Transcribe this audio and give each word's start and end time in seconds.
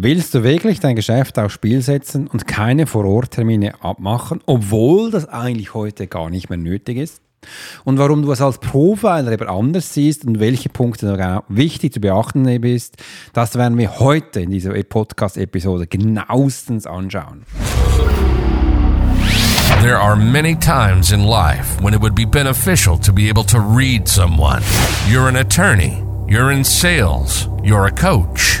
Willst 0.00 0.32
du 0.32 0.44
wirklich 0.44 0.78
dein 0.78 0.94
Geschäft 0.94 1.40
aufs 1.40 1.54
Spiel 1.54 1.82
setzen 1.82 2.28
und 2.28 2.46
keine 2.46 2.86
Vororttermine 2.86 3.82
abmachen, 3.82 4.40
obwohl 4.46 5.10
das 5.10 5.28
eigentlich 5.28 5.74
heute 5.74 6.06
gar 6.06 6.30
nicht 6.30 6.48
mehr 6.50 6.56
nötig 6.56 6.98
ist? 6.98 7.20
Und 7.82 7.98
warum 7.98 8.22
du 8.22 8.30
es 8.30 8.40
als 8.40 8.58
Profiler 8.58 9.32
eben 9.32 9.48
anders 9.48 9.92
siehst 9.92 10.24
und 10.24 10.38
welche 10.38 10.68
Punkte 10.68 11.16
genau 11.16 11.42
wichtig 11.48 11.94
zu 11.94 12.00
beachten 12.00 12.46
ist, 12.46 12.96
das 13.32 13.56
werden 13.56 13.76
wir 13.76 13.98
heute 13.98 14.42
in 14.42 14.50
dieser 14.50 14.70
Podcast-Episode 14.84 15.88
genauestens 15.88 16.86
anschauen. 16.86 17.44
There 19.82 19.98
are 19.98 20.14
many 20.14 20.54
times 20.54 21.10
in 21.10 21.24
life 21.24 21.82
when 21.82 21.92
it 21.92 22.00
would 22.00 22.14
be 22.14 22.24
beneficial 22.24 22.96
to 23.00 23.12
be 23.12 23.28
able 23.28 23.44
to 23.46 23.58
read 23.58 24.06
someone. 24.06 24.62
You're 25.10 25.26
an 25.26 25.34
attorney, 25.34 26.04
you're 26.28 26.52
in 26.52 26.62
sales, 26.62 27.48
you're 27.64 27.86
a 27.86 27.90
coach. 27.90 28.60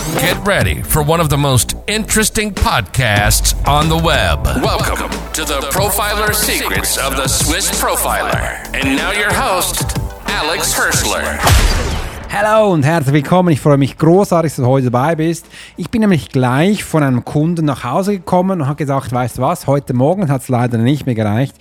Get 0.19 0.45
ready 0.45 0.81
for 0.81 1.01
one 1.01 1.21
of 1.21 1.29
the 1.29 1.37
most 1.37 1.75
interesting 1.87 2.51
podcasts 2.51 3.55
on 3.65 3.87
the 3.87 3.97
web. 3.97 4.43
Welcome 4.61 5.09
to 5.33 5.45
the 5.45 5.61
Profiler 5.71 6.33
Secrets 6.33 6.97
of 6.97 7.15
the 7.15 7.27
Swiss 7.27 7.71
Profiler. 7.81 8.75
And 8.75 8.97
now 8.97 9.11
your 9.11 9.33
host, 9.33 9.97
Alex 10.25 10.73
Hirschler. 10.73 12.10
Hallo 12.33 12.71
und 12.71 12.83
herzlich 12.83 13.13
willkommen. 13.13 13.49
Ich 13.49 13.59
freue 13.59 13.77
mich 13.77 13.97
großartig, 13.97 14.53
dass 14.53 14.63
du 14.63 14.65
heute 14.65 14.89
dabei 14.89 15.17
bist. 15.17 15.47
Ich 15.75 15.89
bin 15.89 15.99
nämlich 15.99 16.29
gleich 16.29 16.81
von 16.81 17.03
einem 17.03 17.25
Kunden 17.25 17.65
nach 17.65 17.83
Hause 17.83 18.13
gekommen 18.13 18.61
und 18.61 18.67
habe 18.67 18.77
gesagt, 18.77 19.11
weißt 19.11 19.37
du 19.37 19.41
was, 19.41 19.67
heute 19.67 19.93
Morgen 19.93 20.31
hat 20.31 20.43
es 20.43 20.47
leider 20.47 20.77
nicht 20.77 21.05
mehr 21.05 21.13
gereicht, 21.13 21.57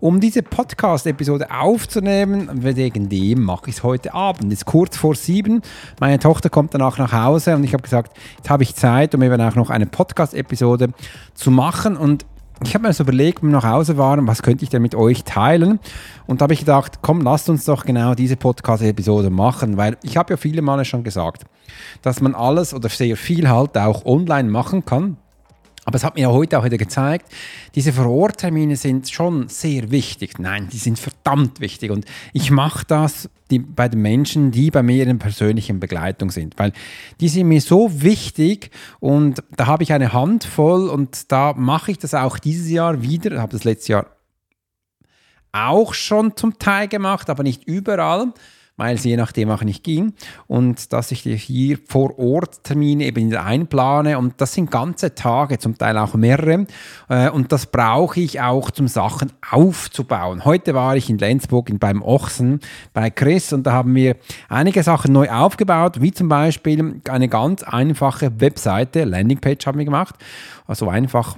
um 0.00 0.20
diese 0.20 0.42
Podcast-Episode 0.42 1.48
aufzunehmen. 1.50 2.48
Wegen 2.54 3.10
dem 3.10 3.42
mache 3.42 3.68
ich 3.68 3.76
es 3.76 3.82
heute 3.82 4.14
Abend. 4.14 4.50
Es 4.50 4.60
ist 4.60 4.64
kurz 4.64 4.96
vor 4.96 5.14
sieben. 5.14 5.60
Meine 6.00 6.18
Tochter 6.18 6.48
kommt 6.48 6.72
danach 6.72 6.96
nach 6.96 7.12
Hause 7.12 7.54
und 7.54 7.62
ich 7.62 7.74
habe 7.74 7.82
gesagt, 7.82 8.16
jetzt 8.38 8.48
habe 8.48 8.62
ich 8.62 8.74
Zeit, 8.74 9.14
um 9.14 9.20
eben 9.20 9.38
auch 9.42 9.56
noch 9.56 9.68
eine 9.68 9.84
Podcast-Episode 9.84 10.88
zu 11.34 11.50
machen 11.50 11.98
und 11.98 12.24
ich 12.62 12.74
habe 12.74 12.86
mir 12.86 12.92
so 12.92 13.02
überlegt, 13.02 13.42
wenn 13.42 13.50
wir 13.50 13.56
nach 13.56 13.68
Hause 13.68 13.96
waren, 13.96 14.26
was 14.26 14.42
könnte 14.42 14.64
ich 14.64 14.70
denn 14.70 14.82
mit 14.82 14.94
euch 14.94 15.24
teilen? 15.24 15.80
Und 16.26 16.40
da 16.40 16.44
habe 16.44 16.54
ich 16.54 16.60
gedacht, 16.60 17.00
komm, 17.02 17.20
lasst 17.20 17.48
uns 17.48 17.64
doch 17.64 17.84
genau 17.84 18.14
diese 18.14 18.36
Podcast-Episode 18.36 19.30
machen, 19.30 19.76
weil 19.76 19.96
ich 20.02 20.16
habe 20.16 20.32
ja 20.32 20.36
viele 20.36 20.62
Male 20.62 20.84
schon 20.84 21.02
gesagt, 21.02 21.44
dass 22.02 22.20
man 22.20 22.34
alles 22.34 22.72
oder 22.72 22.88
sehr 22.88 23.16
viel 23.16 23.48
halt 23.48 23.76
auch 23.76 24.04
online 24.04 24.48
machen 24.48 24.84
kann. 24.84 25.16
Aber 25.84 25.96
es 25.96 26.04
hat 26.04 26.16
mir 26.16 26.30
heute 26.30 26.58
auch 26.58 26.64
wieder 26.64 26.78
gezeigt, 26.78 27.30
diese 27.74 27.92
Vororttermine 27.92 28.76
sind 28.76 29.10
schon 29.10 29.48
sehr 29.48 29.90
wichtig. 29.90 30.38
Nein, 30.38 30.68
die 30.72 30.78
sind 30.78 30.98
verdammt 30.98 31.60
wichtig. 31.60 31.90
Und 31.90 32.06
ich 32.32 32.50
mache 32.50 32.86
das 32.86 33.28
die, 33.50 33.58
bei 33.58 33.88
den 33.88 34.00
Menschen, 34.00 34.50
die 34.50 34.70
bei 34.70 34.82
mir 34.82 35.06
in 35.06 35.18
persönlichen 35.18 35.80
Begleitung 35.80 36.30
sind, 36.30 36.54
weil 36.58 36.72
die 37.20 37.28
sind 37.28 37.48
mir 37.48 37.60
so 37.60 38.02
wichtig 38.02 38.70
und 39.00 39.42
da 39.56 39.66
habe 39.66 39.82
ich 39.82 39.92
eine 39.92 40.12
Handvoll 40.12 40.88
und 40.88 41.30
da 41.30 41.52
mache 41.52 41.90
ich 41.90 41.98
das 41.98 42.14
auch 42.14 42.38
dieses 42.38 42.70
Jahr 42.70 43.02
wieder. 43.02 43.32
Ich 43.32 43.38
habe 43.38 43.52
das 43.52 43.64
letztes 43.64 43.88
Jahr 43.88 44.06
auch 45.52 45.94
schon 45.94 46.36
zum 46.36 46.58
Teil 46.58 46.88
gemacht, 46.88 47.30
aber 47.30 47.42
nicht 47.42 47.64
überall 47.64 48.32
weil 48.76 48.96
es 48.96 49.04
je 49.04 49.16
nachdem 49.16 49.50
auch 49.50 49.62
nicht 49.62 49.84
ging. 49.84 50.14
Und 50.46 50.92
dass 50.92 51.12
ich 51.12 51.22
hier 51.22 51.78
vor 51.86 52.18
Ort 52.18 52.64
Termine 52.64 53.04
eben 53.04 53.34
einplane 53.36 54.18
und 54.18 54.40
das 54.40 54.54
sind 54.54 54.70
ganze 54.70 55.14
Tage, 55.14 55.58
zum 55.58 55.78
Teil 55.78 55.96
auch 55.98 56.14
mehrere. 56.14 56.66
Äh, 57.08 57.30
und 57.30 57.52
das 57.52 57.66
brauche 57.66 58.20
ich 58.20 58.40
auch 58.40 58.70
zum 58.70 58.88
Sachen 58.88 59.32
aufzubauen. 59.50 60.44
Heute 60.44 60.74
war 60.74 60.96
ich 60.96 61.08
in 61.08 61.18
Lenzburg 61.18 61.70
beim 61.78 62.02
Ochsen 62.02 62.60
bei 62.92 63.10
Chris 63.10 63.52
und 63.52 63.64
da 63.64 63.72
haben 63.72 63.94
wir 63.94 64.16
einige 64.48 64.82
Sachen 64.82 65.12
neu 65.12 65.30
aufgebaut, 65.30 66.00
wie 66.00 66.12
zum 66.12 66.28
Beispiel 66.28 67.00
eine 67.08 67.28
ganz 67.28 67.62
einfache 67.62 68.40
Webseite, 68.40 69.04
Landingpage 69.04 69.66
haben 69.66 69.78
wir 69.78 69.84
gemacht. 69.84 70.16
Also 70.66 70.88
einfach 70.88 71.36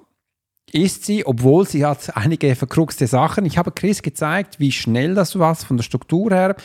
ist 0.72 1.04
sie, 1.04 1.24
obwohl 1.26 1.66
sie 1.66 1.84
hat 1.86 2.16
einige 2.16 2.54
verkruxte 2.54 3.06
Sachen. 3.06 3.46
Ich 3.46 3.56
habe 3.56 3.70
Chris 3.70 4.02
gezeigt, 4.02 4.58
wie 4.58 4.72
schnell 4.72 5.14
das 5.14 5.38
war 5.38 5.54
von 5.54 5.76
der 5.76 5.84
Struktur 5.84 6.30
her. 6.32 6.56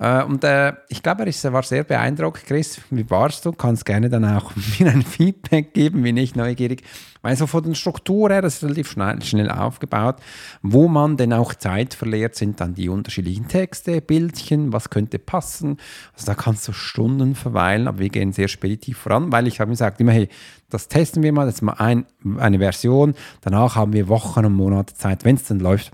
Äh, 0.00 0.24
und 0.24 0.42
äh, 0.44 0.72
ich 0.88 1.02
glaube, 1.02 1.24
er 1.24 1.52
war 1.52 1.62
sehr 1.62 1.84
beeindruckt. 1.84 2.46
Chris, 2.46 2.80
wie 2.88 3.08
warst 3.10 3.44
du? 3.44 3.52
Kannst 3.52 3.84
gerne 3.84 4.08
dann 4.08 4.24
auch 4.24 4.52
mir 4.78 4.90
ein 4.90 5.02
Feedback 5.02 5.74
geben, 5.74 6.02
bin 6.02 6.16
ich 6.16 6.34
neugierig. 6.34 6.82
Weil 7.20 7.36
so 7.36 7.46
von 7.46 7.62
der 7.62 7.74
Struktur 7.74 8.30
her, 8.30 8.40
das 8.40 8.56
ist 8.56 8.64
relativ 8.64 8.90
schnell, 8.90 9.20
schnell 9.22 9.50
aufgebaut. 9.50 10.16
Wo 10.62 10.88
man 10.88 11.18
denn 11.18 11.34
auch 11.34 11.52
Zeit 11.52 11.92
verliert, 11.92 12.34
sind 12.34 12.62
dann 12.62 12.74
die 12.74 12.88
unterschiedlichen 12.88 13.46
Texte, 13.46 14.00
Bildchen, 14.00 14.72
was 14.72 14.88
könnte 14.88 15.18
passen. 15.18 15.76
Also 16.14 16.24
da 16.24 16.34
kannst 16.34 16.66
du 16.66 16.72
Stunden 16.72 17.34
verweilen, 17.34 17.86
aber 17.86 17.98
wir 17.98 18.08
gehen 18.08 18.32
sehr 18.32 18.48
speditiv 18.48 18.96
voran, 18.96 19.30
weil 19.30 19.46
ich 19.46 19.60
habe 19.60 19.70
gesagt 19.70 20.00
immer, 20.00 20.12
hey, 20.12 20.30
das 20.70 20.88
testen 20.88 21.22
wir 21.22 21.32
mal, 21.34 21.46
ist 21.46 21.60
mal 21.60 21.74
ein, 21.74 22.06
eine 22.38 22.58
Version. 22.58 23.14
Danach 23.42 23.76
haben 23.76 23.92
wir 23.92 24.08
Wochen 24.08 24.46
und 24.46 24.54
Monate 24.54 24.94
Zeit, 24.94 25.26
wenn 25.26 25.36
es 25.36 25.44
dann 25.44 25.60
läuft, 25.60 25.92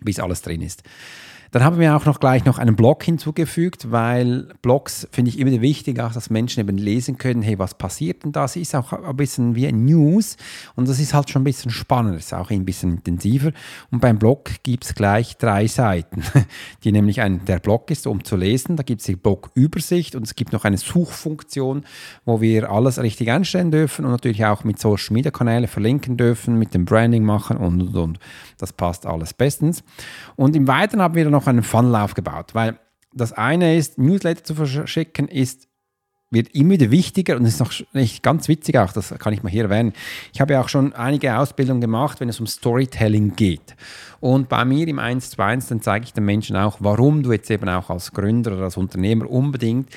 bis 0.00 0.20
alles 0.20 0.42
drin 0.42 0.62
ist. 0.62 0.84
Dann 1.56 1.64
haben 1.64 1.78
wir 1.78 1.96
auch 1.96 2.04
noch 2.04 2.20
gleich 2.20 2.44
noch 2.44 2.58
einen 2.58 2.76
Blog 2.76 3.02
hinzugefügt, 3.02 3.90
weil 3.90 4.48
Blogs 4.60 5.08
finde 5.10 5.30
ich 5.30 5.38
immer 5.38 5.62
wichtig, 5.62 5.98
auch 6.00 6.12
dass 6.12 6.28
Menschen 6.28 6.60
eben 6.60 6.76
lesen 6.76 7.16
können, 7.16 7.40
hey, 7.40 7.58
was 7.58 7.72
passiert 7.72 8.24
denn 8.24 8.32
da? 8.32 8.44
Es 8.44 8.56
ist 8.56 8.74
auch 8.74 8.92
ein 8.92 9.16
bisschen 9.16 9.54
wie 9.54 9.66
ein 9.66 9.86
News 9.86 10.36
und 10.74 10.86
das 10.86 11.00
ist 11.00 11.14
halt 11.14 11.30
schon 11.30 11.40
ein 11.40 11.44
bisschen 11.46 11.70
spannender, 11.70 12.18
ist 12.18 12.34
auch 12.34 12.50
ein 12.50 12.66
bisschen 12.66 12.96
intensiver. 12.96 13.52
Und 13.90 14.02
beim 14.02 14.18
Blog 14.18 14.50
gibt 14.64 14.84
es 14.84 14.94
gleich 14.94 15.38
drei 15.38 15.66
Seiten, 15.66 16.22
die 16.84 16.92
nämlich 16.92 17.22
ein, 17.22 17.42
der 17.46 17.58
Blog 17.58 17.90
ist, 17.90 18.06
um 18.06 18.22
zu 18.22 18.36
lesen. 18.36 18.76
Da 18.76 18.82
gibt 18.82 19.00
es 19.00 19.06
die 19.06 19.16
Blog-Übersicht 19.16 20.14
und 20.14 20.24
es 20.24 20.34
gibt 20.34 20.52
noch 20.52 20.66
eine 20.66 20.76
Suchfunktion, 20.76 21.86
wo 22.26 22.42
wir 22.42 22.70
alles 22.70 23.00
richtig 23.00 23.30
einstellen 23.30 23.70
dürfen 23.70 24.04
und 24.04 24.10
natürlich 24.10 24.44
auch 24.44 24.62
mit 24.64 24.78
Social 24.78 25.14
Media 25.14 25.30
Kanäle 25.30 25.68
verlinken 25.68 26.18
dürfen, 26.18 26.58
mit 26.58 26.74
dem 26.74 26.84
Branding 26.84 27.24
machen 27.24 27.56
und 27.56 27.80
und 27.80 27.96
und. 27.96 28.18
Das 28.58 28.74
passt 28.74 29.06
alles 29.06 29.32
bestens. 29.32 29.82
Und 30.36 30.54
im 30.54 30.68
Weiteren 30.68 31.00
haben 31.00 31.14
wir 31.14 31.30
noch 31.30 31.45
noch 31.46 31.52
einen 31.52 31.62
Funnel 31.62 31.96
aufgebaut, 31.96 32.54
weil 32.54 32.78
das 33.12 33.32
eine 33.32 33.76
ist, 33.76 33.98
Newsletter 33.98 34.44
zu 34.44 34.54
verschicken, 34.54 35.28
ist 35.28 35.68
wird 36.30 36.54
immer 36.54 36.72
wieder 36.72 36.90
wichtiger 36.90 37.36
und 37.36 37.44
ist 37.44 37.60
noch 37.60 37.72
nicht 37.92 38.22
ganz 38.22 38.48
witzig 38.48 38.76
auch, 38.78 38.92
das 38.92 39.14
kann 39.18 39.32
ich 39.32 39.42
mal 39.42 39.50
hier 39.50 39.64
erwähnen. 39.64 39.92
Ich 40.32 40.40
habe 40.40 40.54
ja 40.54 40.60
auch 40.60 40.68
schon 40.68 40.92
einige 40.92 41.38
Ausbildungen 41.38 41.80
gemacht, 41.80 42.20
wenn 42.20 42.28
es 42.28 42.40
um 42.40 42.46
Storytelling 42.46 43.36
geht. 43.36 43.76
Und 44.20 44.48
bei 44.48 44.64
mir 44.64 44.88
im 44.88 44.98
1 44.98 45.30
zu 45.30 45.42
1, 45.42 45.68
dann 45.68 45.82
zeige 45.82 46.04
ich 46.04 46.12
den 46.12 46.24
Menschen 46.24 46.56
auch, 46.56 46.78
warum 46.80 47.22
du 47.22 47.32
jetzt 47.32 47.50
eben 47.50 47.68
auch 47.68 47.90
als 47.90 48.12
Gründer 48.12 48.52
oder 48.52 48.64
als 48.64 48.76
Unternehmer 48.76 49.30
unbedingt 49.30 49.88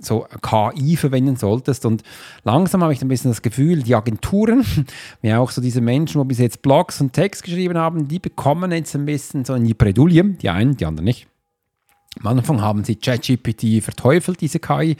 so 0.00 0.26
KI 0.42 0.96
verwenden 0.96 1.36
solltest. 1.36 1.86
Und 1.86 2.02
langsam 2.44 2.82
habe 2.82 2.92
ich 2.92 3.02
ein 3.02 3.08
bisschen 3.08 3.30
das 3.30 3.42
Gefühl, 3.42 3.82
die 3.82 3.94
Agenturen, 3.94 4.64
wie 5.22 5.34
auch 5.34 5.50
so 5.50 5.60
diese 5.60 5.80
Menschen, 5.80 6.20
die 6.20 6.28
bis 6.28 6.38
jetzt 6.38 6.62
Blogs 6.62 7.00
und 7.00 7.12
Text 7.12 7.42
geschrieben 7.42 7.78
haben, 7.78 8.08
die 8.08 8.18
bekommen 8.18 8.72
jetzt 8.72 8.94
ein 8.94 9.06
bisschen 9.06 9.44
so 9.44 9.54
in 9.54 9.64
die 9.64 9.74
Bredouille, 9.74 10.24
die 10.24 10.50
einen, 10.50 10.76
die 10.76 10.86
anderen 10.86 11.04
nicht. 11.04 11.26
Am 12.20 12.28
Anfang 12.28 12.62
haben 12.62 12.82
sie 12.82 12.96
ChatGPT 12.96 13.82
verteufelt, 13.82 14.40
diese 14.40 14.58
KI. 14.58 14.96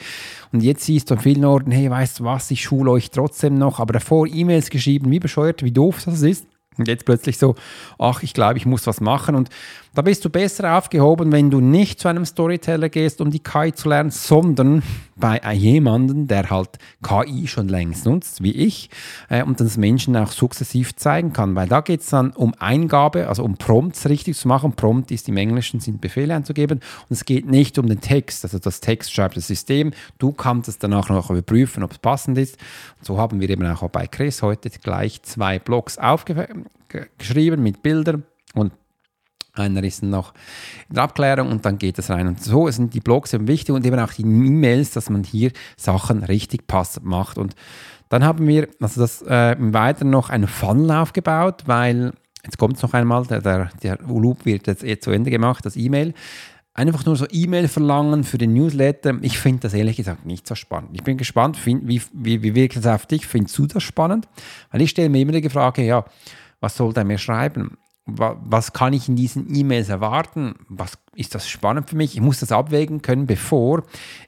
Und 0.53 0.63
jetzt 0.63 0.85
siehst 0.85 1.11
du 1.11 1.15
an 1.15 1.21
vielen 1.21 1.45
Orten, 1.45 1.71
hey, 1.71 1.91
weißt 1.91 2.21
du 2.21 2.25
was, 2.25 2.51
ich 2.51 2.63
schule 2.63 2.91
euch 2.91 3.11
trotzdem 3.11 3.55
noch. 3.55 3.81
Aber 3.81 3.95
davor 3.95 4.27
E-Mails 4.27 4.69
geschrieben, 4.69 5.11
wie 5.11 5.19
bescheuert, 5.19 5.63
wie 5.63 5.73
doof 5.73 6.03
das 6.05 6.21
ist. 6.21 6.47
Und 6.79 6.89
jetzt 6.89 7.05
plötzlich 7.05 7.39
so, 7.39 7.55
ach, 7.99 8.23
ich 8.23 8.35
glaube, 8.35 8.59
ich 8.59 8.67
muss 8.67 8.87
was 8.87 9.01
machen. 9.01 9.35
Und 9.35 9.51
da 9.97 10.03
bist 10.03 10.27
du 10.27 10.31
besser 10.31 10.77
aufgehoben, 10.77 11.33
wenn 11.33 11.51
du 11.51 11.61
nicht 11.61 12.01
zu 12.01 12.09
einem 12.09 12.27
Storyteller 12.27 12.91
gehst, 12.91 13.23
um 13.23 13.31
die 13.31 13.39
KI 13.39 13.73
zu 13.73 13.89
lernen, 13.89 14.11
sondern 14.11 14.83
bei 15.17 15.41
jemandem, 15.55 16.29
der 16.29 16.51
halt 16.51 16.69
KI 17.03 17.47
schon 17.47 17.69
längst 17.69 18.05
nutzt, 18.05 18.43
wie 18.43 18.53
ich, 18.53 18.91
äh, 19.31 19.43
und 19.43 19.59
das 19.59 19.79
Menschen 19.79 20.15
auch 20.15 20.31
sukzessiv 20.31 20.95
zeigen 20.97 21.33
kann. 21.33 21.55
Weil 21.55 21.67
da 21.67 21.81
geht 21.81 22.03
es 22.03 22.11
dann 22.11 22.33
um 22.33 22.53
Eingabe, 22.59 23.27
also 23.27 23.43
um 23.43 23.57
Prompts 23.57 24.07
richtig 24.11 24.37
zu 24.37 24.49
machen. 24.49 24.75
Prompt 24.75 25.11
ist 25.11 25.31
im 25.31 25.39
Englischen, 25.39 25.81
sind 25.81 26.03
Befehle 26.03 26.35
einzugeben. 26.35 26.81
Und 27.09 27.15
es 27.15 27.25
geht 27.25 27.47
nicht 27.47 27.79
um 27.79 27.87
den 27.87 28.03
Text, 28.03 28.45
also 28.45 28.59
das 28.59 28.81
Text 28.81 29.15
schreibt 29.15 29.39
das 29.39 29.47
System. 29.47 29.93
Du 30.19 30.33
kannst 30.33 30.69
es 30.69 30.79
danach 30.79 31.09
noch 31.09 31.31
überprüfen, 31.31 31.83
ob 31.83 31.93
es 31.93 31.99
passend 31.99 32.37
ist. 32.37 32.59
Und 32.99 33.07
so 33.07 33.17
haben 33.17 33.41
wir 33.41 33.49
eben 33.49 33.67
auch 33.67 33.89
bei 33.89 34.07
Chris 34.07 34.43
heute 34.43 34.69
gleich 34.69 35.23
zwei 35.23 35.59
Blogs 35.59 35.97
aufgeschrieben 36.87 37.63
mit 37.63 37.83
Bildern 37.83 38.25
und 38.55 38.73
Einer 39.59 39.83
ist 39.85 40.03
noch 40.03 40.35
in 40.89 40.97
der 40.97 41.05
Abklärung 41.05 41.51
und 41.51 41.65
dann 41.65 41.79
geht 41.79 41.99
es 41.99 42.11
rein. 42.11 42.29
Und 42.29 42.43
so 42.43 42.71
sind 42.71 42.93
die 42.93 43.01
Blogs 43.01 43.33
eben 43.33 43.49
wichtig 43.49 43.75
und 43.75 43.87
eben 43.87 43.99
auch 43.99 44.13
die 44.13 44.23
E-Mails, 44.23 44.91
dass 44.91 45.09
man 45.09 45.25
hier 45.25 45.51
Sachen 45.77 46.23
richtig 46.23 46.67
passend 46.67 47.07
macht. 47.07 47.39
Und 47.39 47.55
dann 48.09 48.23
haben 48.23 48.47
wir 48.47 48.69
also 48.81 49.01
das 49.01 49.23
äh, 49.23 49.53
im 49.53 49.73
Weiteren 49.73 50.11
noch 50.11 50.29
einen 50.31 50.47
Funnel 50.47 50.91
aufgebaut, 50.91 51.63
weil 51.67 52.13
jetzt 52.45 52.59
kommt 52.59 52.77
es 52.77 52.83
noch 52.83 52.93
einmal, 52.93 53.25
der, 53.27 53.41
der, 53.41 53.71
der 53.83 53.99
Loop 54.07 54.45
wird 54.45 54.67
jetzt 54.67 54.85
eh 54.85 54.99
zu 54.99 55.11
Ende 55.11 55.31
gemacht, 55.31 55.65
das 55.65 55.77
E-Mail. 55.77 56.13
Einfach 56.75 57.07
nur 57.07 57.17
so 57.17 57.27
E-Mail 57.31 57.69
verlangen 57.69 58.23
für 58.23 58.37
den 58.37 58.53
Newsletter, 58.53 59.15
ich 59.23 59.39
finde 59.39 59.61
das 59.61 59.73
ehrlich 59.73 59.97
gesagt 59.97 60.27
nicht 60.27 60.47
so 60.47 60.55
spannend. 60.55 60.91
Ich 60.93 61.03
bin 61.03 61.17
gespannt, 61.17 61.57
find, 61.57 61.89
wie, 61.89 62.03
wie, 62.13 62.43
wie 62.43 62.55
wirkt 62.55 62.77
das 62.77 62.87
auf 62.87 63.07
dich? 63.07 63.27
Findest 63.27 63.57
du 63.57 63.67
das 63.67 63.83
spannend? 63.83 64.29
Weil 64.71 64.83
ich 64.83 64.91
stelle 64.91 65.09
mir 65.09 65.23
immer 65.23 65.33
die 65.33 65.49
Frage, 65.49 65.83
ja, 65.83 66.05
was 66.61 66.77
soll 66.77 66.93
der 66.93 67.05
mir 67.05 67.19
schreiben? 67.19 67.79
was 68.07 68.73
kann 68.73 68.93
ich 68.93 69.09
in 69.09 69.17
diesen 69.17 69.53
E-Mails 69.53 69.89
erwarten? 69.89 70.55
Was 70.69 70.97
ist 71.17 71.35
das 71.35 71.49
spannend 71.49 71.91
für 71.91 71.97
mich? 71.97 72.15
Ich 72.15 72.21
muss 72.21 72.39
das 72.39 72.53
abwägen 72.53 73.03
können, 73.03 73.27
bevor 73.27 73.83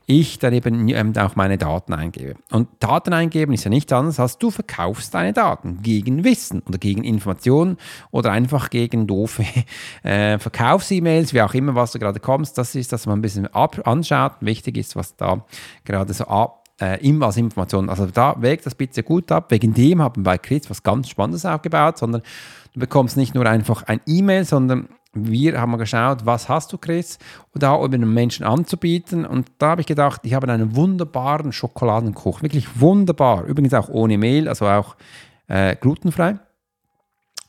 ich 0.07 0.41
dann 0.41 0.53
eben 0.53 0.89
ähm, 0.89 1.17
auch 1.17 1.37
meine 1.37 1.59
Daten 1.59 1.95
eingebe. 1.95 2.35
Und 2.51 2.69
Daten 2.81 3.13
eingeben 3.13 3.53
ist 3.53 3.63
ja 3.63 3.71
nichts 3.71 3.93
anderes 3.93 4.19
als 4.19 4.37
du 4.37 4.51
verkaufst 4.51 5.15
deine 5.15 5.33
Daten 5.33 5.81
gegen 5.83 6.25
Wissen 6.25 6.61
oder 6.67 6.79
gegen 6.79 7.05
Informationen 7.05 7.77
oder 8.11 8.33
einfach 8.33 8.71
gegen 8.71 9.07
doofe 9.07 9.45
äh, 10.03 10.39
Verkaufs-E-Mails, 10.39 11.33
wie 11.33 11.43
auch 11.43 11.55
immer, 11.55 11.77
was 11.77 11.93
du 11.93 12.01
gerade 12.01 12.19
kommst. 12.19 12.59
Das 12.59 12.75
ist, 12.75 12.93
dass 12.93 13.07
man 13.07 13.21
ein 13.21 13.23
bisschen 13.23 13.47
ab 13.47 13.81
anschaut. 13.87 14.33
Wichtig 14.41 14.77
ist, 14.77 14.97
was 14.97 15.15
da 15.15 15.45
gerade 15.85 16.13
so 16.13 16.25
ab 16.25 16.65
äh, 16.79 16.99
als 17.21 17.37
Information. 17.37 17.89
Also 17.89 18.07
da 18.07 18.37
wägt 18.41 18.67
das 18.67 18.75
bitte 18.75 19.03
gut 19.03 19.31
ab. 19.33 19.51
Wegen 19.51 19.75
dem 19.75 20.03
haben 20.03 20.23
wir 20.23 20.25
bei 20.25 20.39
Chris 20.39 20.71
was 20.71 20.83
ganz 20.83 21.09
Spannendes 21.09 21.45
aufgebaut, 21.45 21.99
sondern 21.99 22.23
Du 22.79 22.81
bekommst 22.81 23.17
nicht 23.17 23.35
nur 23.35 23.45
einfach 23.45 23.83
ein 23.89 24.01
E-Mail, 24.07 24.45
sondern 24.45 24.89
wir 25.13 25.61
haben 25.61 25.77
geschaut, 25.79 26.27
was 26.27 26.49
hast 26.49 26.73
du, 26.73 26.79
Chris, 26.79 27.19
und 27.53 27.65
da 27.65 27.73
um 27.73 27.91
den 27.91 28.13
Menschen 28.15 28.47
anzubieten. 28.47 29.27
Und 29.27 29.51
da 29.59 29.71
habe 29.71 29.81
ich 29.81 29.87
gedacht, 29.89 30.21
ich 30.25 30.35
habe 30.35 30.47
einen 30.53 30.77
wunderbaren 30.77 31.51
Schokoladenkuchen, 31.51 32.43
wirklich 32.43 32.81
wunderbar. 32.81 33.45
Übrigens 33.47 33.75
auch 33.75 33.89
ohne 33.89 34.17
Mehl, 34.17 34.49
also 34.49 34.67
auch 34.67 34.95
äh, 35.49 35.75
glutenfrei. 35.75 36.39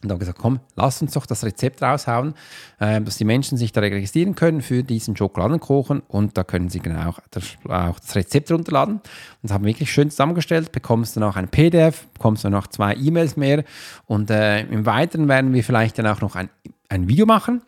Und 0.01 0.11
habe 0.11 0.19
gesagt, 0.19 0.39
komm, 0.39 0.61
lass 0.75 1.01
uns 1.01 1.13
doch 1.13 1.25
das 1.25 1.43
Rezept 1.43 1.81
raushauen, 1.81 2.33
äh, 2.79 3.01
dass 3.01 3.17
die 3.17 3.25
Menschen 3.25 3.57
sich 3.57 3.73
da 3.73 3.81
registrieren 3.81 4.33
können 4.33 4.61
für 4.61 4.81
diesen 4.81 5.17
Schokoladenkuchen. 5.17 6.01
Und 6.07 6.37
da 6.37 6.45
können 6.45 6.69
sie 6.69 6.79
genau 6.79 7.09
auch 7.09 7.19
das, 7.31 7.43
auch 7.67 7.99
das 7.99 8.15
Rezept 8.15 8.49
runterladen. 8.49 8.95
Und 8.95 9.03
das 9.43 9.51
haben 9.51 9.65
wir 9.65 9.69
wirklich 9.69 9.91
schön 9.91 10.09
zusammengestellt, 10.09 10.71
bekommst 10.71 11.17
dann 11.17 11.23
auch 11.23 11.35
ein 11.35 11.49
PDF, 11.49 12.07
bekommst 12.13 12.45
dann 12.45 12.53
noch 12.53 12.67
zwei 12.67 12.95
E-Mails 12.95 13.35
mehr. 13.35 13.65
Und 14.05 14.29
äh, 14.31 14.61
im 14.61 14.85
Weiteren 14.85 15.27
werden 15.27 15.53
wir 15.53 15.65
vielleicht 15.65 15.99
dann 15.99 16.07
auch 16.07 16.21
noch 16.21 16.35
ein, 16.35 16.49
ein 16.87 17.09
Video 17.09 17.25
machen, 17.25 17.61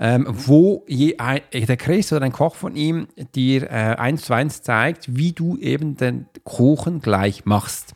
ähm, 0.00 0.26
wo 0.28 0.84
je 0.88 1.18
ein, 1.18 1.40
der 1.52 1.76
Chris 1.76 2.12
oder 2.12 2.24
ein 2.24 2.32
Koch 2.32 2.56
von 2.56 2.74
ihm 2.74 3.06
dir 3.36 3.70
äh, 3.70 3.94
eins 3.96 4.24
zu 4.24 4.34
eins 4.34 4.62
zeigt, 4.62 5.16
wie 5.16 5.32
du 5.32 5.56
eben 5.58 5.96
den 5.96 6.26
Kuchen 6.44 7.00
gleich 7.00 7.44
machst 7.44 7.95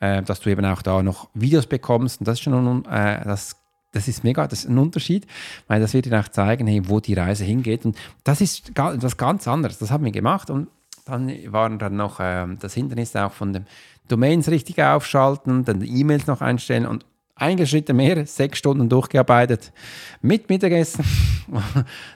äh, 0.00 0.22
dass 0.22 0.40
du 0.40 0.50
eben 0.50 0.64
auch 0.64 0.82
da 0.82 1.02
noch 1.02 1.28
Videos 1.34 1.66
bekommst. 1.66 2.20
Und 2.20 2.28
das 2.28 2.38
ist 2.38 2.42
schon 2.42 2.84
äh, 2.86 3.24
das, 3.24 3.56
das 3.92 4.08
ist 4.08 4.24
mega, 4.24 4.46
das 4.46 4.60
ist 4.60 4.70
ein 4.70 4.78
Unterschied, 4.78 5.26
weil 5.68 5.80
das 5.80 5.94
wird 5.94 6.06
dir 6.06 6.18
auch 6.18 6.28
zeigen, 6.28 6.66
hey, 6.66 6.88
wo 6.88 7.00
die 7.00 7.14
Reise 7.14 7.44
hingeht. 7.44 7.84
Und 7.84 7.96
das 8.24 8.40
ist 8.40 8.70
etwas 8.70 9.16
ganz 9.16 9.46
anderes. 9.46 9.78
Das 9.78 9.90
haben 9.90 10.04
wir 10.04 10.12
gemacht 10.12 10.50
und 10.50 10.68
dann 11.04 11.30
waren 11.52 11.78
dann 11.78 11.96
noch 11.96 12.20
äh, 12.20 12.46
das 12.58 12.74
Hindernis 12.74 13.14
auch 13.16 13.32
von 13.32 13.52
den 13.52 13.66
Domains 14.08 14.48
richtig 14.48 14.82
aufschalten, 14.82 15.64
dann 15.64 15.82
E-Mails 15.82 16.26
noch 16.26 16.40
einstellen 16.40 16.86
und 16.86 17.04
einige 17.40 17.66
Schritte 17.66 17.92
mehr, 17.92 18.26
sechs 18.26 18.58
Stunden 18.58 18.88
durchgearbeitet 18.88 19.72
mit 20.20 20.48
Mittagessen. 20.48 21.04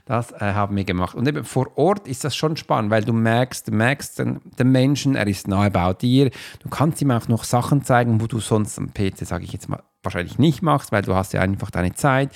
Das 0.07 0.31
äh, 0.31 0.39
haben 0.39 0.77
wir 0.77 0.85
gemacht. 0.85 1.17
Und 1.17 1.27
eben 1.27 1.43
vor 1.43 1.77
Ort 1.77 2.07
ist 2.07 2.23
das 2.23 2.37
schon 2.37 2.57
spannend, 2.57 2.93
weil 2.93 3.03
du 3.03 3.13
merkst, 3.13 3.67
du 3.67 3.73
merkst 3.73 4.21
den, 4.21 4.41
den 4.59 4.71
Menschen, 4.71 5.17
er 5.17 5.27
ist 5.27 5.49
nahe 5.49 5.73
bei 5.73 5.93
dir. 5.95 6.31
Du 6.61 6.69
kannst 6.69 7.03
ihm 7.03 7.11
auch 7.11 7.27
noch 7.27 7.43
Sachen 7.43 7.83
zeigen, 7.83 8.21
wo 8.21 8.29
du 8.29 8.39
sonst 8.39 8.79
am 8.79 8.95
PC, 8.95 9.27
sage 9.27 9.45
ich 9.45 9.53
jetzt 9.53 9.69
mal, 9.69 9.83
wahrscheinlich 10.05 10.39
nicht 10.39 10.63
machst, 10.63 10.93
weil 10.93 11.03
du 11.03 11.15
hast 11.15 11.33
ja 11.33 11.41
einfach 11.41 11.71
deine 11.71 11.95
Zeit, 11.95 12.31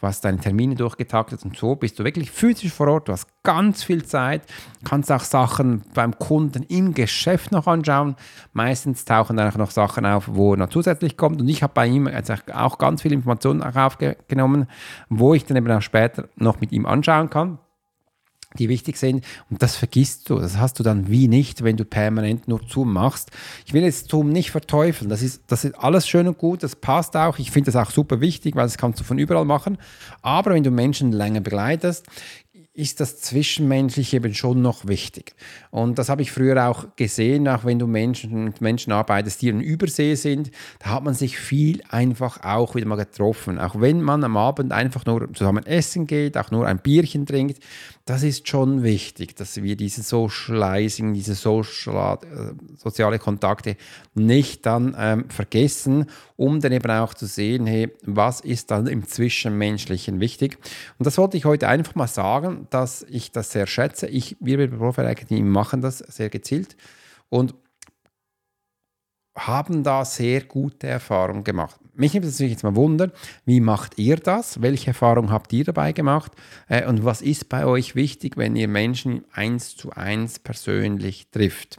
du 0.00 0.06
hast 0.06 0.24
deine 0.24 0.38
Termine 0.38 0.74
durchgetaktet 0.74 1.44
und 1.44 1.56
so 1.56 1.74
bist 1.76 1.98
du 1.98 2.04
wirklich 2.04 2.30
physisch 2.30 2.72
vor 2.72 2.88
Ort, 2.88 3.08
du 3.08 3.12
hast 3.12 3.26
ganz 3.42 3.82
viel 3.82 4.04
Zeit, 4.04 4.42
kannst 4.84 5.10
auch 5.10 5.22
Sachen 5.22 5.82
beim 5.94 6.18
Kunden 6.18 6.62
im 6.64 6.94
Geschäft 6.94 7.52
noch 7.52 7.66
anschauen. 7.66 8.16
Meistens 8.52 9.04
tauchen 9.04 9.36
dann 9.36 9.50
auch 9.50 9.56
noch 9.56 9.70
Sachen 9.70 10.06
auf, 10.06 10.28
wo 10.28 10.56
noch 10.56 10.68
zusätzlich 10.68 11.16
kommt 11.16 11.40
und 11.40 11.48
ich 11.48 11.62
habe 11.62 11.72
bei 11.74 11.86
ihm 11.86 12.08
auch 12.52 12.78
ganz 12.78 13.02
viele 13.02 13.14
Informationen 13.14 13.62
aufgenommen, 13.62 14.66
wo 15.08 15.34
ich 15.34 15.44
dann 15.44 15.56
eben 15.56 15.70
auch 15.70 15.82
später 15.82 16.28
noch 16.36 16.60
mit 16.60 16.72
ihm 16.72 16.86
anschauen 16.86 17.30
kann 17.30 17.58
die 18.58 18.68
wichtig 18.68 18.96
sind. 18.96 19.24
Und 19.50 19.62
das 19.62 19.76
vergisst 19.76 20.30
du. 20.30 20.38
Das 20.38 20.58
hast 20.58 20.78
du 20.78 20.82
dann 20.82 21.10
wie 21.10 21.28
nicht, 21.28 21.64
wenn 21.64 21.76
du 21.76 21.84
permanent 21.84 22.48
nur 22.48 22.60
Zoom 22.68 22.92
machst. 22.92 23.30
Ich 23.66 23.72
will 23.72 23.82
jetzt 23.82 24.10
Zoom 24.10 24.30
nicht 24.30 24.50
verteufeln. 24.50 25.10
Das 25.10 25.22
ist, 25.22 25.42
das 25.48 25.64
ist 25.64 25.74
alles 25.74 26.06
schön 26.06 26.28
und 26.28 26.38
gut. 26.38 26.62
Das 26.62 26.76
passt 26.76 27.16
auch. 27.16 27.38
Ich 27.38 27.50
finde 27.50 27.72
das 27.72 27.76
auch 27.76 27.90
super 27.90 28.20
wichtig, 28.20 28.54
weil 28.56 28.64
das 28.64 28.78
kannst 28.78 29.00
du 29.00 29.04
von 29.04 29.18
überall 29.18 29.44
machen. 29.44 29.78
Aber 30.22 30.52
wenn 30.52 30.62
du 30.62 30.70
Menschen 30.70 31.12
länger 31.12 31.40
begleitest, 31.40 32.06
ist 32.76 32.98
das 32.98 33.20
Zwischenmenschliche 33.20 34.16
eben 34.16 34.34
schon 34.34 34.60
noch 34.60 34.88
wichtig. 34.88 35.34
Und 35.70 35.96
das 35.96 36.08
habe 36.08 36.22
ich 36.22 36.32
früher 36.32 36.68
auch 36.68 36.96
gesehen, 36.96 37.46
auch 37.46 37.64
wenn 37.64 37.78
du 37.78 37.86
Menschen, 37.86 38.44
mit 38.44 38.60
Menschen 38.60 38.92
arbeitest, 38.92 39.42
die 39.42 39.48
in 39.48 39.60
Übersee 39.60 40.16
sind, 40.16 40.50
da 40.80 40.90
hat 40.90 41.04
man 41.04 41.14
sich 41.14 41.38
viel 41.38 41.82
einfach 41.88 42.42
auch 42.42 42.74
wieder 42.74 42.86
mal 42.86 42.96
getroffen. 42.96 43.60
Auch 43.60 43.80
wenn 43.80 44.02
man 44.02 44.24
am 44.24 44.36
Abend 44.36 44.72
einfach 44.72 45.06
nur 45.06 45.32
zusammen 45.34 45.64
essen 45.66 46.08
geht, 46.08 46.36
auch 46.36 46.50
nur 46.50 46.66
ein 46.66 46.80
Bierchen 46.80 47.26
trinkt, 47.26 47.62
das 48.06 48.22
ist 48.22 48.46
schon 48.48 48.82
wichtig, 48.82 49.34
dass 49.34 49.62
wir 49.62 49.76
diese 49.76 50.02
Socializing, 50.02 51.14
diese 51.14 51.34
Social, 51.34 52.18
äh, 52.22 52.76
soziale 52.76 53.18
Kontakte 53.18 53.76
nicht 54.14 54.66
dann 54.66 54.94
ähm, 54.98 55.30
vergessen, 55.30 56.10
um 56.36 56.60
dann 56.60 56.72
eben 56.72 56.90
auch 56.90 57.14
zu 57.14 57.24
sehen, 57.24 57.64
hey, 57.66 57.90
was 58.02 58.40
ist 58.40 58.70
dann 58.70 58.88
im 58.88 59.06
Zwischenmenschlichen 59.08 60.20
wichtig. 60.20 60.58
Und 60.98 61.06
das 61.06 61.16
wollte 61.16 61.38
ich 61.38 61.46
heute 61.46 61.66
einfach 61.68 61.94
mal 61.94 62.06
sagen, 62.06 62.66
dass 62.68 63.04
ich 63.04 63.32
das 63.32 63.52
sehr 63.52 63.66
schätze. 63.66 64.06
Ich, 64.06 64.36
wir 64.38 64.58
bei 64.58 64.66
Profile 64.66 65.08
Academy 65.08 65.40
machen 65.40 65.80
das 65.80 65.98
sehr 65.98 66.28
gezielt 66.28 66.76
und 67.30 67.54
haben 69.34 69.82
da 69.82 70.04
sehr 70.04 70.42
gute 70.42 70.88
Erfahrungen 70.88 71.42
gemacht. 71.42 71.80
Mich 71.96 72.12
nimmt 72.12 72.26
es 72.26 72.32
natürlich 72.32 72.52
jetzt 72.52 72.64
mal 72.64 72.76
Wunder, 72.76 73.12
wie 73.44 73.60
macht 73.60 73.98
ihr 73.98 74.16
das? 74.16 74.62
Welche 74.62 74.88
Erfahrungen 74.88 75.30
habt 75.30 75.52
ihr 75.52 75.64
dabei 75.64 75.92
gemacht? 75.92 76.32
Äh, 76.68 76.86
und 76.86 77.04
was 77.04 77.22
ist 77.22 77.48
bei 77.48 77.64
euch 77.66 77.94
wichtig, 77.94 78.36
wenn 78.36 78.56
ihr 78.56 78.68
Menschen 78.68 79.24
eins 79.32 79.76
zu 79.76 79.92
eins 79.92 80.38
persönlich 80.38 81.28
trifft? 81.30 81.78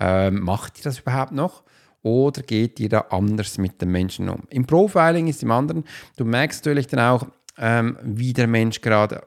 Ähm, 0.00 0.40
macht 0.40 0.78
ihr 0.78 0.84
das 0.84 1.00
überhaupt 1.00 1.32
noch? 1.32 1.62
Oder 2.02 2.42
geht 2.42 2.80
ihr 2.80 2.88
da 2.88 3.00
anders 3.10 3.58
mit 3.58 3.80
den 3.80 3.90
Menschen 3.90 4.28
um? 4.28 4.42
Im 4.50 4.66
Profiling 4.66 5.28
ist 5.28 5.42
im 5.42 5.52
anderen, 5.52 5.84
du 6.16 6.24
merkst 6.24 6.64
natürlich 6.64 6.88
dann 6.88 7.00
auch, 7.00 7.26
ähm, 7.58 7.96
wie 8.02 8.32
der 8.32 8.46
Mensch 8.46 8.80
gerade 8.80 9.22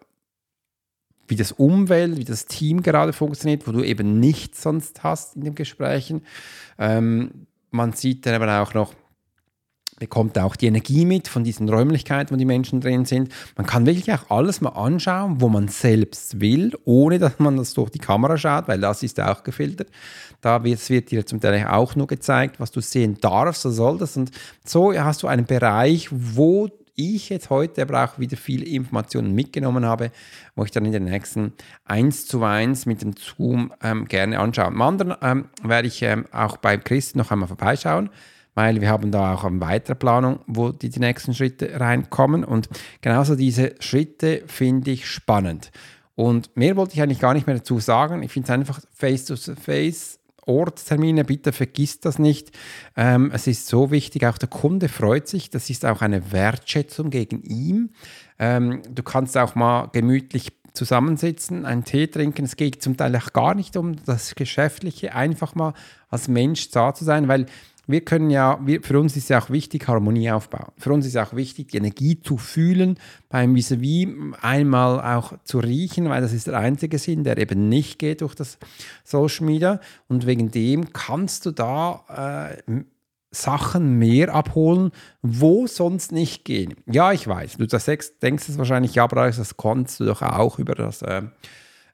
wie 1.27 1.35
das 1.35 1.51
Umwelt, 1.51 2.17
wie 2.17 2.23
das 2.23 2.45
Team 2.45 2.83
gerade 2.83 3.13
funktioniert, 3.13 3.67
wo 3.67 3.71
du 3.71 3.83
eben 3.83 4.19
nichts 4.19 4.61
sonst 4.61 5.03
hast 5.03 5.35
in 5.35 5.43
den 5.43 5.55
Gesprächen. 5.55 6.21
Ähm, 6.77 7.47
man 7.71 7.93
sieht 7.93 8.25
dann 8.25 8.35
aber 8.41 8.61
auch 8.61 8.73
noch, 8.73 8.93
bekommt 9.99 10.37
auch 10.37 10.55
die 10.55 10.67
Energie 10.67 11.05
mit 11.05 11.27
von 11.27 11.43
diesen 11.43 11.69
Räumlichkeiten, 11.69 12.33
wo 12.33 12.37
die 12.37 12.45
Menschen 12.45 12.81
drin 12.81 13.05
sind. 13.05 13.31
Man 13.55 13.65
kann 13.65 13.85
wirklich 13.85 14.11
auch 14.11 14.29
alles 14.29 14.61
mal 14.61 14.69
anschauen, 14.69 15.39
wo 15.39 15.47
man 15.47 15.67
selbst 15.67 16.41
will, 16.41 16.73
ohne 16.83 17.19
dass 17.19 17.39
man 17.39 17.57
das 17.57 17.73
durch 17.73 17.89
die 17.89 17.99
Kamera 17.99 18.37
schaut, 18.37 18.67
weil 18.67 18.79
das 18.79 19.03
ist 19.03 19.19
auch 19.19 19.43
gefiltert. 19.43 19.89
Da 20.41 20.63
wird, 20.63 20.89
wird 20.89 21.11
dir 21.11 21.25
zum 21.25 21.39
Teil 21.39 21.65
auch 21.67 21.95
nur 21.95 22.07
gezeigt, 22.07 22.59
was 22.59 22.71
du 22.71 22.81
sehen 22.81 23.17
darfst 23.21 23.65
oder 23.65 23.73
solltest. 23.73 24.17
Und 24.17 24.31
so 24.65 24.93
hast 24.93 25.23
du 25.23 25.27
einen 25.27 25.45
Bereich, 25.45 26.09
wo 26.11 26.69
ich 26.97 27.29
jetzt 27.29 27.49
heute 27.49 27.81
aber 27.81 28.05
auch 28.05 28.19
wieder 28.19 28.37
viele 28.37 28.65
Informationen 28.65 29.33
mitgenommen 29.33 29.85
habe, 29.85 30.11
wo 30.55 30.63
ich 30.63 30.71
dann 30.71 30.85
in 30.85 30.93
den 30.93 31.05
nächsten 31.05 31.53
1 31.85 32.27
zu 32.27 32.43
1 32.43 32.85
mit 32.85 33.01
dem 33.01 33.13
Zoom 33.17 33.73
ähm, 33.83 34.05
gerne 34.05 34.39
anschaue. 34.39 34.65
Am 34.65 34.81
anderen 34.81 35.15
ähm, 35.21 35.45
werde 35.63 35.87
ich 35.87 36.01
ähm, 36.01 36.25
auch 36.31 36.57
beim 36.57 36.83
Chris 36.83 37.15
noch 37.15 37.31
einmal 37.31 37.47
vorbeischauen 37.47 38.09
weil 38.55 38.81
wir 38.81 38.89
haben 38.89 39.11
da 39.11 39.33
auch 39.33 39.43
eine 39.43 39.61
weitere 39.61 39.95
Planung, 39.95 40.39
wo 40.47 40.71
die, 40.71 40.89
die 40.89 40.99
nächsten 40.99 41.33
Schritte 41.33 41.79
reinkommen. 41.79 42.43
Und 42.43 42.69
genauso 43.01 43.35
diese 43.35 43.75
Schritte 43.79 44.43
finde 44.47 44.91
ich 44.91 45.07
spannend. 45.07 45.71
Und 46.15 46.55
mehr 46.55 46.77
wollte 46.77 46.93
ich 46.93 47.01
eigentlich 47.01 47.19
gar 47.19 47.33
nicht 47.33 47.45
mehr 47.45 47.57
dazu 47.57 47.79
sagen. 47.79 48.23
Ich 48.23 48.31
finde 48.31 48.47
es 48.47 48.51
einfach 48.51 48.79
face-to-face. 48.93 50.19
Ortstermine, 50.47 51.23
bitte 51.25 51.51
vergisst 51.51 52.05
das 52.05 52.19
nicht. 52.19 52.51
Ähm, 52.95 53.31
es 53.33 53.47
ist 53.47 53.67
so 53.67 53.89
wichtig, 53.89 54.27
auch 54.27 54.37
der 54.37 54.47
Kunde 54.47 54.89
freut 54.89 55.27
sich. 55.27 55.49
Das 55.49 55.71
ist 55.71 55.85
auch 55.85 56.01
eine 56.01 56.31
Wertschätzung 56.31 57.09
gegen 57.09 57.41
ihn. 57.41 57.93
Ähm, 58.37 58.83
du 58.87 59.01
kannst 59.01 59.37
auch 59.37 59.55
mal 59.55 59.89
gemütlich 59.91 60.53
zusammensitzen, 60.73 61.65
einen 61.65 61.83
Tee 61.83 62.07
trinken. 62.07 62.45
Es 62.45 62.57
geht 62.57 62.83
zum 62.83 62.95
Teil 62.95 63.15
auch 63.15 63.33
gar 63.33 63.55
nicht 63.55 63.75
um 63.75 63.95
das 64.05 64.35
Geschäftliche, 64.35 65.15
einfach 65.15 65.55
mal 65.55 65.73
als 66.09 66.27
Mensch 66.27 66.69
da 66.69 66.93
zu 66.93 67.05
sein, 67.05 67.27
weil 67.27 67.47
wir 67.87 68.01
können 68.01 68.29
ja, 68.29 68.59
wir, 68.63 68.81
für 68.81 68.99
uns 68.99 69.15
ist 69.15 69.29
ja 69.29 69.41
auch 69.41 69.49
wichtig, 69.49 69.87
Harmonie 69.87 70.31
aufbauen. 70.31 70.71
Für 70.77 70.93
uns 70.93 71.05
ist 71.05 71.17
auch 71.17 71.33
wichtig, 71.35 71.69
die 71.69 71.77
Energie 71.77 72.19
zu 72.19 72.37
fühlen, 72.37 72.97
beim 73.29 73.55
Vis-a-vis 73.55 74.07
einmal 74.41 75.01
auch 75.01 75.33
zu 75.43 75.59
riechen, 75.59 76.09
weil 76.09 76.21
das 76.21 76.33
ist 76.33 76.47
der 76.47 76.57
einzige 76.57 76.97
Sinn, 76.97 77.23
der 77.23 77.37
eben 77.37 77.69
nicht 77.69 77.99
geht 77.99 78.21
durch 78.21 78.35
das 78.35 78.57
Social 79.03 79.45
Media. 79.45 79.79
Und 80.07 80.25
wegen 80.25 80.51
dem 80.51 80.93
kannst 80.93 81.45
du 81.45 81.51
da 81.51 82.55
äh, 82.67 82.83
Sachen 83.31 83.97
mehr 83.97 84.33
abholen, 84.33 84.91
wo 85.21 85.67
sonst 85.67 86.11
nicht 86.11 86.45
gehen. 86.45 86.75
Ja, 86.85 87.11
ich 87.11 87.27
weiß, 87.27 87.57
du 87.57 87.67
das 87.67 87.85
denkst 87.85 88.49
es 88.49 88.57
wahrscheinlich, 88.57 88.95
ja, 88.95 89.03
aber 89.03 89.27
das 89.27 89.57
kannst 89.57 89.99
du 89.99 90.05
doch 90.05 90.21
auch 90.21 90.57
über 90.57 90.75
das 90.75 91.01
äh, 91.01 91.23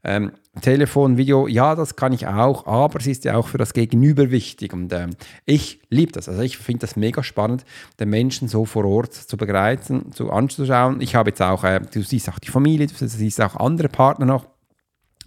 ähm, 0.04 0.32
Telefon, 0.62 1.18
Video, 1.18 1.48
ja, 1.48 1.76
das 1.76 1.96
kann 1.96 2.12
ich 2.12 2.28
auch, 2.28 2.66
aber 2.66 3.00
es 3.00 3.08
ist 3.08 3.24
ja 3.24 3.36
auch 3.36 3.48
für 3.48 3.58
das 3.58 3.74
Gegenüber 3.74 4.32
wichtig. 4.32 4.74
Und 4.74 4.92
ähm, 4.94 5.12
ich 5.46 5.82
liebe 5.90 6.12
das. 6.12 6.28
Also 6.28 6.42
ich 6.42 6.58
finde 6.58 6.82
das 6.82 6.96
mega 6.96 7.24
spannend, 7.24 7.64
den 8.00 8.10
Menschen 8.10 8.48
so 8.48 8.66
vor 8.66 8.86
Ort 8.86 9.14
zu 9.14 9.38
begleiten, 9.38 10.12
zu 10.12 10.32
anzuschauen. 10.32 11.02
Ich 11.02 11.16
habe 11.16 11.30
jetzt 11.30 11.42
auch, 11.42 11.64
äh, 11.64 11.80
du 11.80 12.02
siehst 12.02 12.30
auch 12.30 12.40
die 12.40 12.50
Familie, 12.50 12.88
du 12.88 13.08
siehst 13.08 13.40
auch 13.42 13.56
andere 13.56 13.90
Partner 13.90 14.26
noch, 14.26 14.48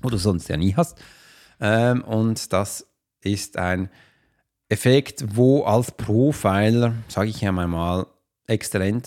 wo 0.02 0.10
du 0.10 0.18
sonst 0.18 0.48
ja 0.48 0.56
nie 0.56 0.74
hast. 0.74 0.98
Ähm, 1.60 2.02
und 2.02 2.52
das 2.52 2.86
ist 3.22 3.56
ein 3.56 3.88
Effekt, 4.68 5.24
wo 5.36 5.62
als 5.62 5.92
Profiler, 5.92 6.94
sage 7.08 7.30
ich 7.30 7.40
ja 7.40 7.52
mal, 7.52 8.06
extrem 8.46 9.02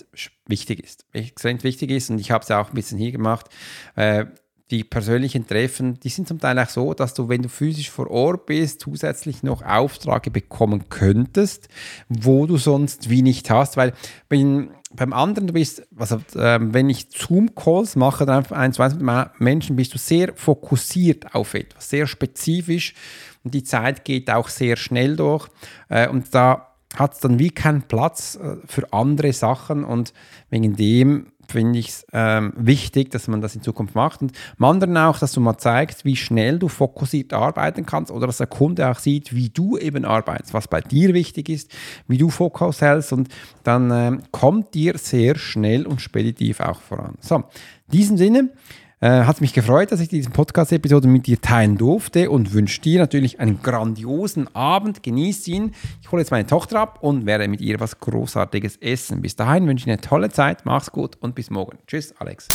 wichtig 0.48 0.80
ist. 0.80 1.06
Extrem 1.14 1.62
wichtig 1.64 1.92
ist 1.92 2.10
und 2.10 2.20
ich 2.20 2.32
habe 2.32 2.44
es 2.44 2.52
auch 2.52 2.70
ein 2.70 2.74
bisschen 2.74 2.98
hier 2.98 3.12
gemacht. 3.12 3.48
Äh, 3.96 4.26
die 4.70 4.84
persönlichen 4.84 5.48
Treffen, 5.48 6.00
die 6.02 6.10
sind 6.10 6.28
zum 6.28 6.40
Teil 6.40 6.60
auch 6.60 6.70
so, 6.70 6.94
dass 6.94 7.14
du, 7.14 7.30
wenn 7.30 7.42
du 7.42 7.50
physisch 7.50 7.90
vor 7.90 8.12
Ort 8.12 8.46
bist, 8.48 8.82
zusätzlich 8.82 9.42
noch 9.42 9.62
Aufträge 9.62 10.30
bekommen 10.30 10.90
könntest, 10.90 11.70
wo 12.10 12.46
du 12.46 12.58
sonst 12.58 13.10
wie 13.10 13.22
nicht 13.22 13.50
hast, 13.50 13.78
weil 13.78 13.94
wenn, 14.30 14.72
beim 14.94 15.14
anderen, 15.14 15.48
du 15.48 15.54
bist, 15.54 15.88
also 15.98 16.18
äh, 16.36 16.60
wenn 16.62 16.90
ich 16.90 17.10
Zoom-Calls 17.10 17.96
mache, 17.96 18.26
dann 18.26 18.46
ein, 18.48 18.74
zwei 18.74 18.90
Menschen, 19.40 19.76
bist 19.78 19.94
du 19.94 19.98
sehr 19.98 20.34
fokussiert 20.36 21.34
auf 21.34 21.54
etwas, 21.54 21.90
sehr 21.90 22.08
spezifisch 22.08 22.94
und 23.44 23.54
die 23.54 23.64
Zeit 23.64 24.04
geht 24.04 24.30
auch 24.30 24.50
sehr 24.50 24.76
schnell 24.76 25.16
durch. 25.16 25.48
Äh, 25.88 26.10
und 26.10 26.36
da 26.36 26.68
hat 26.96 27.14
es 27.14 27.20
dann 27.20 27.40
wie 27.40 27.50
keinen 27.50 27.84
Platz 27.84 28.36
äh, 28.42 28.58
für 28.66 28.92
andere 28.92 29.34
Sachen. 29.34 29.84
Und 29.84 30.14
wegen 30.50 30.76
dem 30.76 31.32
finde 31.52 31.80
ich 31.80 31.90
es 31.90 32.08
ähm, 32.14 32.54
wichtig, 32.56 33.12
dass 33.12 33.28
man 33.28 33.42
das 33.42 33.56
in 33.56 33.62
Zukunft 33.62 33.96
macht. 33.96 34.22
Und 34.22 34.34
am 34.58 34.66
anderen 34.66 34.98
auch, 34.98 35.20
dass 35.20 35.32
du 35.34 35.42
mal 35.42 35.58
zeigst, 35.58 36.06
wie 36.06 36.16
schnell 36.16 36.60
du 36.60 36.68
fokussiert 36.68 37.34
arbeiten 37.34 37.86
kannst 37.86 38.12
oder 38.12 38.28
dass 38.28 38.38
der 38.38 38.48
Kunde 38.48 38.90
auch 38.90 39.00
sieht, 39.00 39.34
wie 39.34 39.50
du 39.50 39.78
eben 39.78 40.06
arbeitest, 40.06 40.54
was 40.54 40.68
bei 40.68 40.82
dir 40.82 41.14
wichtig 41.14 41.50
ist, 41.50 41.72
wie 42.08 42.18
du 42.18 42.30
Fokus 42.30 42.82
hältst 42.82 43.14
und 43.14 43.30
dann 43.64 43.92
ähm, 43.92 44.24
kommt 44.32 44.74
dir 44.74 44.98
sehr 44.98 45.38
schnell 45.38 45.86
und 45.86 46.02
speditiv 46.02 46.60
auch 46.60 46.82
voran. 46.82 47.16
So, 47.20 47.36
in 47.36 47.44
diesem 47.92 48.18
Sinne, 48.18 48.50
äh, 49.00 49.24
hat 49.24 49.42
mich 49.42 49.54
gefreut, 49.54 49.92
dass 49.92 50.00
ich 50.00 50.10
diese 50.10 50.30
Podcast-Episode 50.30 51.08
mit 51.08 51.28
dir 51.28 51.40
teilen 51.40 51.78
durfte 51.78 52.32
und 52.32 52.54
wünsche 52.54 52.82
dir 52.82 53.00
natürlich 53.00 53.40
einen 53.40 53.62
grandiosen 53.62 54.54
Abend. 54.56 55.04
Genieß 55.04 55.48
ihn. 55.48 55.74
Ich 56.02 56.12
hole 56.12 56.22
jetzt 56.22 56.32
meine 56.32 56.48
Tochter 56.48 56.80
ab 56.80 57.00
und 57.02 57.26
werde 57.26 57.48
mit 57.48 57.62
ihr 57.62 57.80
was 57.80 58.00
Großartiges 58.00 58.78
essen. 58.78 59.22
Bis 59.22 59.36
dahin 59.36 59.68
wünsche 59.68 59.86
ich 59.86 59.92
eine 59.92 60.02
tolle 60.02 60.30
Zeit. 60.30 60.66
Mach's 60.66 60.92
gut 60.92 61.16
und 61.20 61.36
bis 61.36 61.50
morgen. 61.50 61.78
Tschüss, 61.86 62.14
Alex. 62.20 62.48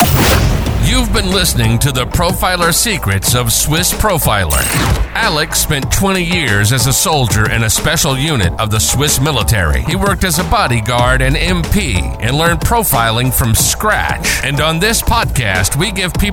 You've 0.85 1.13
been 1.13 1.31
listening 1.31 1.79
to 1.79 1.91
the 1.91 2.05
Profiler 2.05 2.73
Secrets 2.73 3.35
of 3.35 3.51
Swiss 3.53 3.93
Profiler. 3.93 4.61
Alex 5.15 5.59
spent 5.59 5.89
20 5.91 6.21
years 6.23 6.73
as 6.73 6.87
a 6.87 6.93
soldier 6.93 7.49
in 7.51 7.63
a 7.63 7.69
special 7.69 8.17
unit 8.17 8.51
of 8.59 8.69
the 8.69 8.79
Swiss 8.79 9.21
military. 9.21 9.81
He 9.83 9.95
worked 9.95 10.23
as 10.23 10.39
a 10.39 10.43
bodyguard 10.43 11.21
and 11.21 11.35
MP 11.37 11.95
and 12.19 12.35
learned 12.37 12.59
profiling 12.59 13.31
from 13.31 13.55
scratch. 13.55 14.43
And 14.43 14.59
on 14.59 14.79
this 14.79 15.01
podcast, 15.01 15.77
we 15.77 15.91
give 15.91 16.13
people 16.15 16.32